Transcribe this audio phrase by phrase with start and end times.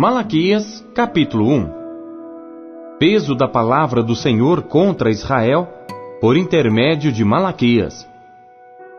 [0.00, 1.70] Malaquias, capítulo 1
[2.98, 5.68] Peso da palavra do Senhor contra Israel,
[6.22, 8.08] por intermédio de Malaquias.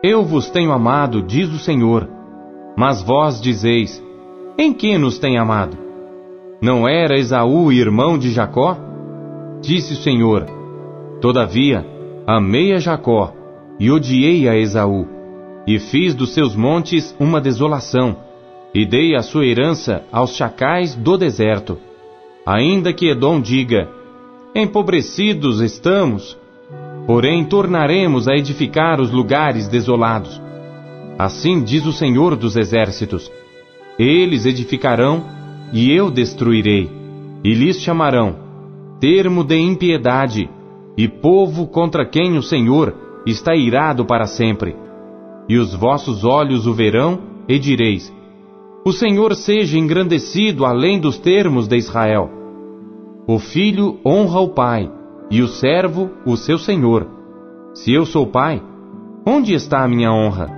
[0.00, 2.08] Eu vos tenho amado, diz o Senhor,
[2.76, 4.00] mas vós dizeis:
[4.56, 5.76] Em que nos tem amado?
[6.62, 8.76] Não era Esaú irmão de Jacó?
[9.60, 10.46] Disse o Senhor:
[11.20, 11.84] Todavia,
[12.28, 13.32] amei a Jacó
[13.76, 15.08] e odiei a Esaú,
[15.66, 18.30] e fiz dos seus montes uma desolação
[18.74, 21.78] e dei a sua herança aos chacais do deserto.
[22.46, 23.88] Ainda que Edom diga:
[24.54, 26.36] Empobrecidos estamos,
[27.06, 30.40] porém tornaremos a edificar os lugares desolados.
[31.18, 33.30] Assim diz o Senhor dos Exércitos:
[33.98, 35.24] Eles edificarão
[35.72, 36.90] e eu destruirei,
[37.44, 38.42] e lhes chamarão
[39.02, 40.48] termo de impiedade
[40.96, 42.94] e povo contra quem o Senhor
[43.26, 44.76] está irado para sempre.
[45.48, 47.18] E os vossos olhos o verão
[47.48, 48.14] e direis:
[48.84, 52.28] o Senhor seja engrandecido além dos termos de Israel.
[53.28, 54.90] O filho honra o pai,
[55.30, 57.06] e o servo o seu senhor.
[57.74, 58.60] Se eu sou pai,
[59.24, 60.50] onde está a minha honra?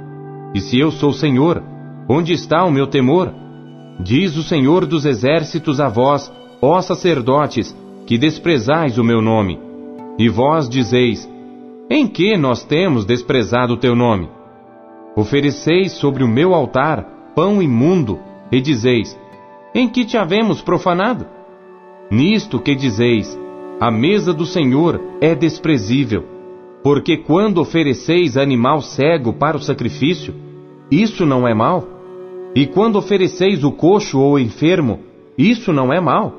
[0.54, 1.62] E se eu sou senhor,
[2.08, 3.30] onde está o meu temor?
[4.00, 9.60] Diz o Senhor dos exércitos a vós, ó sacerdotes, que desprezais o meu nome.
[10.18, 11.30] E vós dizeis:
[11.88, 14.28] Em que nós temos desprezado o teu nome?
[15.14, 18.18] Ofereceis sobre o meu altar pão imundo,
[18.50, 19.18] e dizeis:
[19.74, 21.26] Em que te havemos profanado?
[22.10, 23.38] Nisto que dizeis:
[23.80, 26.24] A mesa do Senhor é desprezível,
[26.82, 30.34] porque quando ofereceis animal cego para o sacrifício,
[30.90, 31.84] isso não é mal?
[32.54, 35.00] E quando ofereceis o coxo ou enfermo,
[35.36, 36.32] isso não é mal?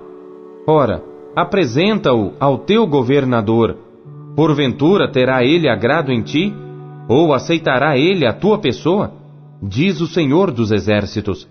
[0.66, 1.04] Ora,
[1.36, 3.78] apresenta-o ao teu governador.
[4.36, 6.54] Porventura terá ele agrado em ti?
[7.10, 9.12] Ou aceitará ele a tua pessoa?
[9.62, 11.48] Diz o Senhor dos Exércitos.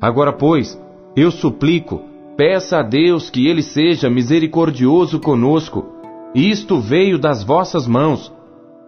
[0.00, 0.80] Agora, pois,
[1.16, 2.02] eu suplico,
[2.36, 5.86] peça a Deus que ele seja misericordioso conosco.
[6.34, 8.32] Isto veio das vossas mãos.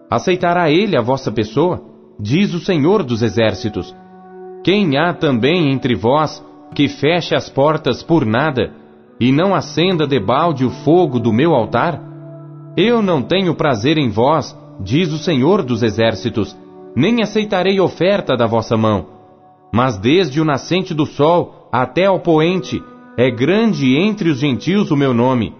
[0.09, 1.81] Aceitará ele a vossa pessoa?
[2.19, 3.93] Diz o Senhor dos Exércitos.
[4.63, 8.71] Quem há também entre vós que feche as portas por nada
[9.19, 12.01] e não acenda debalde o fogo do meu altar?
[12.75, 16.57] Eu não tenho prazer em vós, diz o Senhor dos Exércitos,
[16.95, 19.07] nem aceitarei oferta da vossa mão.
[19.73, 22.81] Mas desde o nascente do sol até ao poente,
[23.17, 25.55] é grande entre os gentios o meu nome,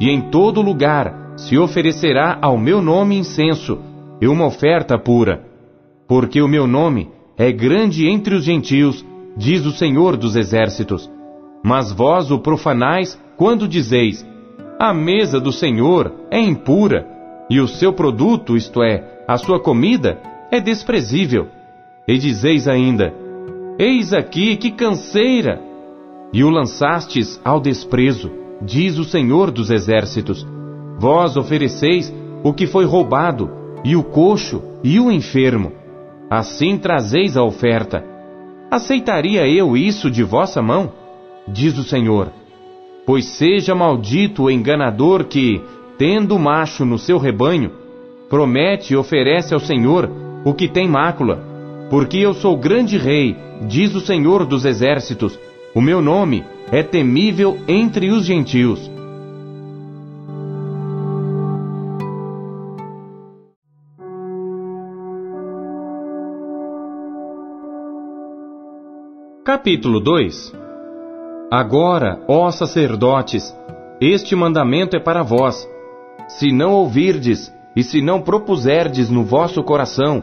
[0.00, 3.78] e em todo lugar se oferecerá ao meu nome incenso
[4.20, 5.44] e uma oferta pura.
[6.06, 9.04] Porque o meu nome é grande entre os gentios,
[9.36, 11.10] diz o Senhor dos Exércitos.
[11.64, 14.24] Mas vós o profanais quando dizeis:
[14.78, 17.06] A mesa do Senhor é impura,
[17.50, 20.20] e o seu produto, isto é, a sua comida,
[20.54, 21.48] é desprezível.
[22.06, 23.12] E dizeis ainda:
[23.78, 25.60] Eis aqui que canseira!
[26.32, 28.30] E o lançastes ao desprezo,
[28.62, 30.46] diz o Senhor dos Exércitos.
[30.98, 32.12] Vós ofereceis
[32.42, 33.50] o que foi roubado,
[33.84, 35.72] e o coxo, e o enfermo.
[36.30, 38.04] Assim trazeis a oferta.
[38.70, 40.92] Aceitaria eu isso de vossa mão?
[41.46, 42.32] Diz o Senhor.
[43.06, 45.62] Pois seja maldito o enganador que,
[45.98, 47.70] tendo macho no seu rebanho,
[48.28, 50.10] promete e oferece ao Senhor
[50.44, 51.42] o que tem mácula.
[51.88, 55.38] Porque eu sou grande rei, diz o Senhor dos Exércitos.
[55.74, 58.90] O meu nome é temível entre os gentios.
[69.44, 70.52] Capítulo 2
[71.50, 73.54] Agora, ó sacerdotes,
[74.00, 75.68] este mandamento é para vós.
[76.26, 80.22] Se não ouvirdes, e se não propuserdes no vosso coração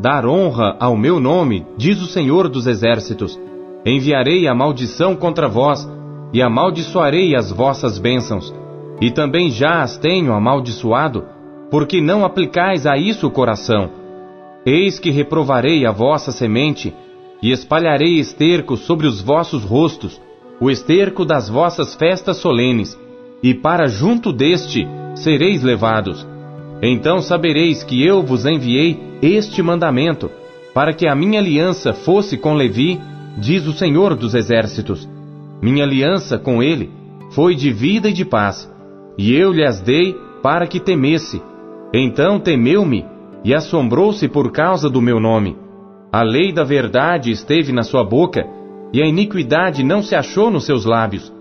[0.00, 3.38] dar honra ao meu nome, diz o Senhor dos Exércitos,
[3.84, 5.86] enviarei a maldição contra vós
[6.32, 8.52] e amaldiçoarei as vossas bênçãos.
[8.98, 11.24] E também já as tenho amaldiçoado,
[11.70, 13.90] porque não aplicais a isso o coração.
[14.64, 16.94] Eis que reprovarei a vossa semente
[17.42, 20.20] e espalharei esterco sobre os vossos rostos,
[20.58, 22.98] o esterco das vossas festas solenes,
[23.42, 26.29] e para junto deste sereis levados
[26.82, 30.30] então sabereis que eu vos enviei este mandamento,
[30.72, 32.98] para que a minha aliança fosse com Levi,
[33.36, 35.08] diz o Senhor dos Exércitos.
[35.60, 36.90] Minha aliança com ele
[37.32, 38.70] foi de vida e de paz,
[39.18, 41.42] e eu lhes dei para que temesse.
[41.92, 43.04] Então temeu-me
[43.44, 45.56] e assombrou-se por causa do meu nome.
[46.12, 48.46] A lei da verdade esteve na sua boca,
[48.92, 51.32] e a iniquidade não se achou nos seus lábios.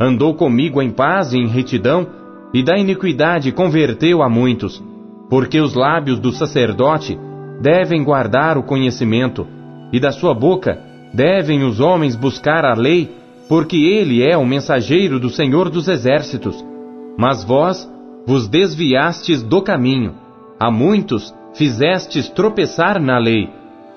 [0.00, 2.06] Andou comigo em paz e em retidão,
[2.54, 4.80] e da iniquidade converteu a muitos,
[5.28, 7.18] porque os lábios do sacerdote
[7.60, 9.44] devem guardar o conhecimento,
[9.92, 10.80] e da sua boca
[11.12, 13.10] devem os homens buscar a lei
[13.48, 16.64] porque ele é o mensageiro do Senhor dos Exércitos.
[17.18, 17.90] Mas vós
[18.26, 20.14] vos desviastes do caminho,
[20.58, 23.48] a muitos fizestes tropeçar na lei,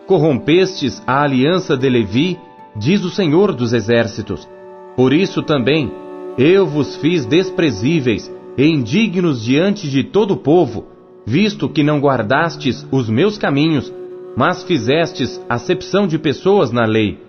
[0.06, 2.38] corrompestes a aliança de Levi,
[2.75, 4.48] diz o Senhor dos Exércitos.
[4.95, 5.92] Por isso também
[6.38, 8.31] eu vos fiz desprezíveis
[8.65, 10.88] indignos diante de todo o povo,
[11.25, 13.94] visto que não guardastes os meus caminhos,
[14.36, 17.19] mas fizestes acepção de pessoas na lei.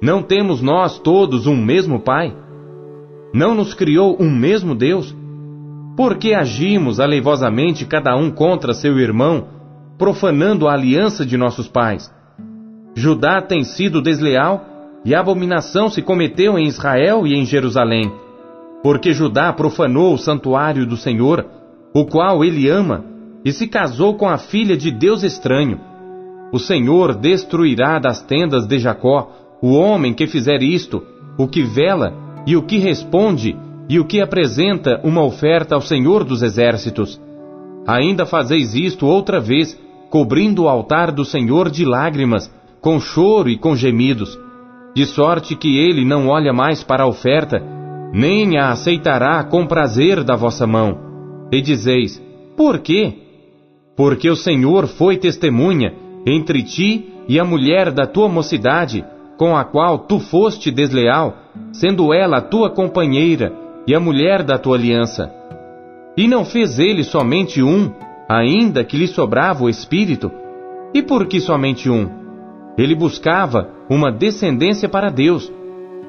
[0.00, 2.36] Não temos nós todos um mesmo Pai?
[3.32, 5.14] Não nos criou um mesmo Deus?
[5.96, 9.48] Por que agimos aleivosamente cada um contra seu irmão,
[9.96, 12.12] profanando a aliança de nossos pais?
[12.94, 14.64] Judá tem sido desleal
[15.04, 18.12] e abominação se cometeu em Israel e em Jerusalém.
[18.86, 21.44] Porque Judá profanou o santuário do Senhor,
[21.92, 23.04] o qual ele ama,
[23.44, 25.80] e se casou com a filha de Deus estranho.
[26.52, 31.02] O Senhor destruirá das tendas de Jacó o homem que fizer isto,
[31.36, 32.14] o que vela
[32.46, 33.56] e o que responde
[33.88, 37.20] e o que apresenta uma oferta ao Senhor dos Exércitos.
[37.88, 39.76] Ainda fazeis isto outra vez,
[40.10, 42.48] cobrindo o altar do Senhor de lágrimas,
[42.80, 44.38] com choro e com gemidos,
[44.94, 47.74] de sorte que ele não olha mais para a oferta,
[48.12, 50.98] nem a aceitará com prazer da vossa mão.
[51.52, 52.22] E dizeis:
[52.56, 53.14] Por quê?
[53.96, 55.94] Porque o Senhor foi testemunha
[56.26, 59.04] entre ti e a mulher da tua mocidade,
[59.38, 61.36] com a qual tu foste desleal,
[61.72, 63.52] sendo ela a tua companheira
[63.86, 65.32] e a mulher da tua aliança.
[66.16, 67.92] E não fez ele somente um,
[68.28, 70.30] ainda que lhe sobrava o espírito?
[70.94, 72.08] E por que somente um?
[72.78, 75.52] Ele buscava uma descendência para Deus.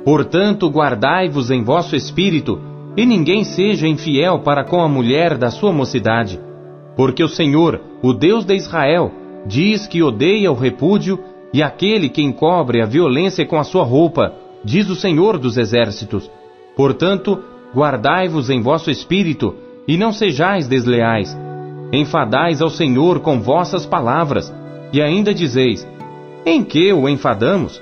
[0.07, 2.62] Portanto, guardai-vos em vosso espírito,
[2.95, 6.39] e ninguém seja infiel para com a mulher da sua mocidade.
[6.95, 9.12] Porque o Senhor, o Deus de Israel,
[9.45, 11.19] diz que odeia o repúdio
[11.54, 14.31] e aquele que encobre a violência com a sua roupa,
[14.63, 16.31] diz o Senhor dos Exércitos.
[16.74, 17.44] Portanto,
[17.75, 19.56] Guardai-vos em vosso espírito,
[19.88, 21.38] e não sejais desleais.
[21.92, 24.53] Enfadais ao Senhor com vossas palavras,
[24.94, 25.88] e ainda dizeis:
[26.45, 27.81] Em que o enfadamos?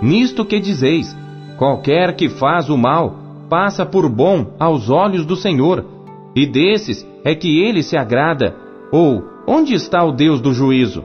[0.00, 1.16] Nisto que dizeis:
[1.58, 3.16] Qualquer que faz o mal,
[3.50, 5.84] passa por bom aos olhos do Senhor,
[6.32, 8.54] e desses é que ele se agrada.
[8.92, 11.02] Ou, onde está o Deus do juízo?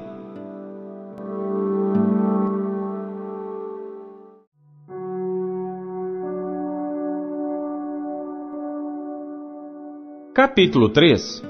[10.35, 11.43] Capítulo 3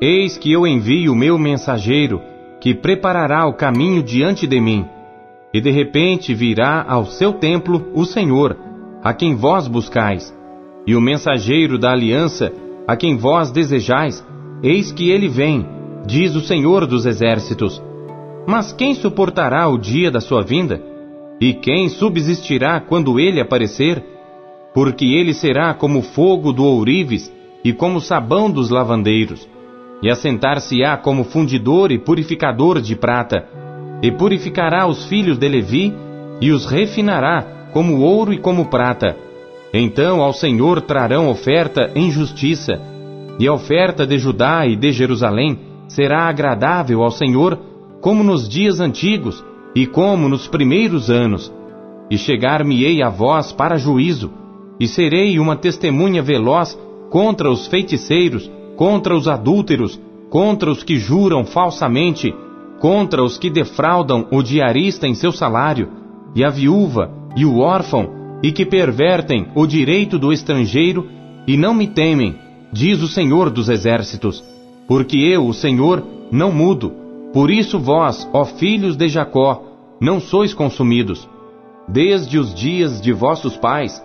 [0.00, 2.22] Eis que eu envio o meu mensageiro,
[2.62, 4.86] que preparará o caminho diante de mim.
[5.52, 8.56] E de repente virá ao seu templo o Senhor,
[9.02, 10.34] a quem vós buscais.
[10.86, 12.52] E o mensageiro da aliança,
[12.86, 14.24] a quem vós desejais,
[14.62, 15.66] eis que ele vem,
[16.06, 17.82] diz o Senhor dos exércitos.
[18.46, 20.82] Mas quem suportará o dia da sua vinda?
[21.40, 24.04] E quem subsistirá quando ele aparecer?
[24.74, 27.32] Porque ele será como fogo do ourives,
[27.64, 29.48] e como sabão dos lavandeiros,
[30.02, 33.46] e assentar-se-á como fundidor e purificador de prata,
[34.02, 35.94] e purificará os filhos de Levi,
[36.40, 39.16] e os refinará como ouro e como prata.
[39.72, 42.80] Então ao Senhor trarão oferta em justiça,
[43.38, 45.58] e a oferta de Judá e de Jerusalém
[45.88, 47.58] será agradável ao Senhor,
[48.00, 49.44] como nos dias antigos
[49.74, 51.52] e como nos primeiros anos.
[52.10, 54.32] E chegar-me-ei a vós para juízo,
[54.80, 56.78] e serei uma testemunha veloz
[57.10, 62.34] contra os feiticeiros, contra os adúlteros, contra os que juram falsamente,
[62.80, 65.88] contra os que defraudam o diarista em seu salário,
[66.34, 71.08] e a viúva, e o órfão, e que pervertem o direito do estrangeiro,
[71.46, 72.36] e não me temem,
[72.72, 74.42] diz o Senhor dos Exércitos,
[74.88, 76.92] porque eu, o Senhor, não mudo.
[77.32, 79.62] Por isso vós, ó filhos de Jacó,
[80.00, 81.28] não sois consumidos.
[81.86, 84.02] Desde os dias de vossos pais,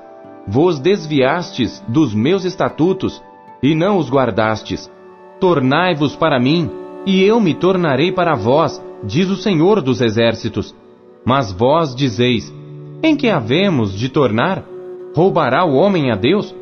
[0.47, 3.21] Vos desviastes dos meus estatutos
[3.63, 4.91] e não os guardastes.
[5.39, 6.69] Tornai-vos para mim,
[7.05, 10.75] e eu me tornarei para vós, diz o Senhor dos Exércitos.
[11.25, 12.53] Mas vós dizeis:
[13.03, 14.63] Em que havemos de tornar?
[15.15, 16.53] Roubará o homem a Deus?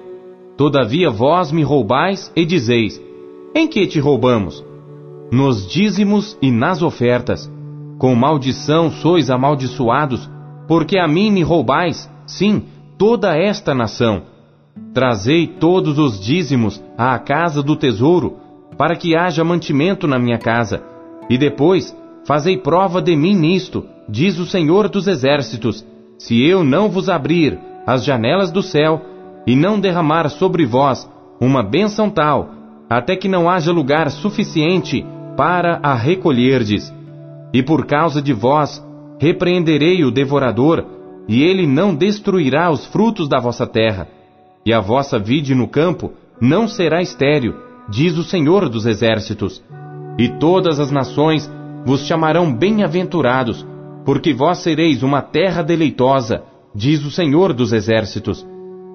[0.56, 3.02] Todavia vós me roubais e dizeis:
[3.56, 4.64] Em que te roubamos?
[5.32, 7.52] Nos dízimos e nas ofertas.
[7.98, 10.30] Com maldição sois amaldiçoados,
[10.68, 12.64] porque a mim me roubais, sim,
[12.98, 14.24] toda esta nação.
[14.94, 18.38] Trazei todos os dízimos à casa do tesouro,
[18.78, 20.84] para que haja mantimento na minha casa.
[21.30, 25.86] E depois, fazei prova de mim nisto, diz o Senhor dos Exércitos,
[26.18, 29.02] se eu não vos abrir as janelas do céu
[29.46, 32.50] e não derramar sobre vós uma bênção tal,
[32.90, 36.94] até que não haja lugar suficiente para a recolherdes.
[37.54, 38.84] E por causa de vós,
[39.20, 40.86] repreenderei o devorador,
[41.28, 44.08] e ele não destruirá os frutos da vossa terra,
[44.66, 47.56] e a vossa vide no campo não será estéril,
[47.90, 49.64] diz o Senhor dos Exércitos.
[50.18, 51.52] E todas as nações
[51.86, 53.66] vos chamarão bem-aventurados,
[54.06, 58.46] porque vós sereis uma terra deleitosa, diz o Senhor dos Exércitos.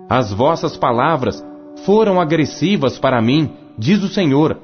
[0.08, 1.44] As vossas palavras
[1.84, 4.58] foram agressivas para mim, diz o Senhor.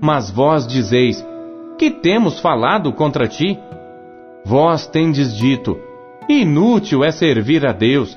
[0.00, 1.24] Mas vós dizeis:
[1.78, 3.58] Que temos falado contra ti?
[4.44, 5.78] Vós tendes dito:
[6.28, 8.16] Inútil é servir a Deus.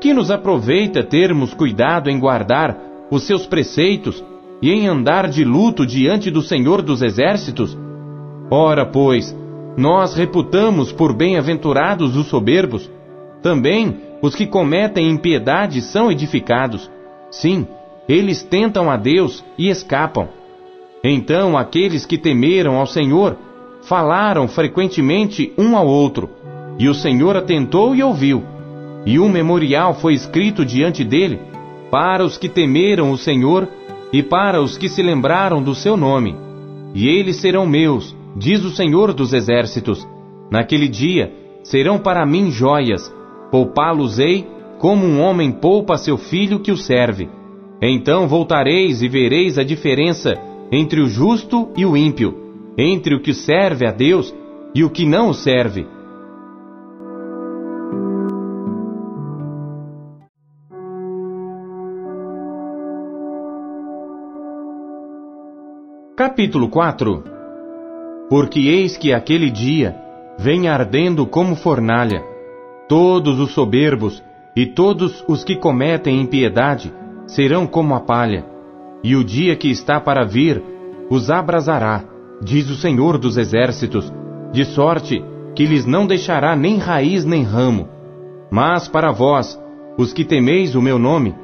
[0.00, 2.76] Que nos aproveita termos cuidado em guardar
[3.10, 4.24] os seus preceitos
[4.62, 7.76] e em andar de luto diante do Senhor dos Exércitos?
[8.50, 9.36] Ora, pois,
[9.76, 12.90] nós reputamos por bem-aventurados os soberbos.
[13.42, 16.90] Também os que cometem impiedade são edificados.
[17.30, 17.66] Sim,
[18.08, 20.28] eles tentam a Deus e escapam.
[21.02, 23.36] Então aqueles que temeram ao Senhor
[23.82, 26.28] falaram frequentemente um ao outro,
[26.78, 28.42] e o Senhor atentou e ouviu.
[29.06, 31.40] E um memorial foi escrito diante dele
[31.90, 33.66] para os que temeram o Senhor
[34.12, 36.34] e para os que se lembraram do seu nome.
[36.94, 40.06] E eles serão meus, diz o Senhor dos Exércitos.
[40.50, 43.12] Naquele dia serão para mim joias,
[43.50, 44.46] poupá-los-ei
[44.78, 47.28] como um homem poupa seu filho que o serve.
[47.82, 50.36] Então voltareis e vereis a diferença
[50.72, 52.34] entre o justo e o ímpio,
[52.76, 54.34] entre o que serve a Deus
[54.74, 55.86] e o que não o serve.
[66.40, 67.22] Capítulo 4
[68.30, 69.94] Porque eis que aquele dia
[70.38, 72.24] vem ardendo como fornalha,
[72.88, 74.24] todos os soberbos
[74.56, 76.90] e todos os que cometem impiedade
[77.26, 78.46] serão como a palha,
[79.04, 80.64] e o dia que está para vir
[81.10, 82.04] os abrasará,
[82.40, 84.10] diz o Senhor dos Exércitos,
[84.50, 85.22] de sorte
[85.54, 87.86] que lhes não deixará nem raiz nem ramo.
[88.50, 89.60] Mas para vós,
[89.98, 91.34] os que temeis o meu nome,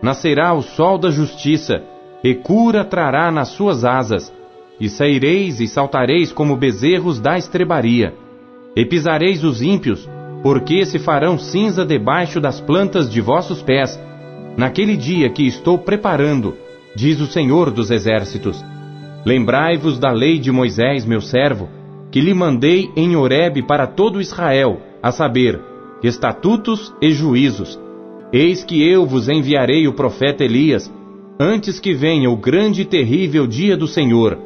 [0.00, 1.82] nascerá o sol da justiça,
[2.24, 4.34] e cura trará nas suas asas,
[4.80, 8.14] e saireis e saltareis como bezerros da estrebaria,
[8.74, 10.08] e pisareis os ímpios,
[10.42, 13.98] porque se farão cinza debaixo das plantas de vossos pés,
[14.56, 16.54] naquele dia que estou preparando,
[16.94, 18.64] diz o Senhor dos Exércitos.
[19.24, 21.68] Lembrai-vos da lei de Moisés, meu servo,
[22.12, 25.60] que lhe mandei em Horebe para todo Israel, a saber,
[26.02, 27.78] estatutos e juízos.
[28.32, 30.92] Eis que eu vos enviarei o profeta Elias,
[31.38, 34.38] antes que venha o grande e terrível dia do Senhor.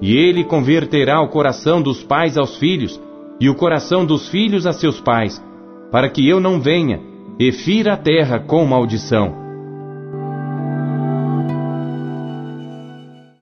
[0.00, 3.00] E ele converterá o coração dos pais aos filhos,
[3.40, 5.42] e o coração dos filhos a seus pais,
[5.90, 7.00] para que eu não venha
[7.38, 9.45] e fira a terra com maldição.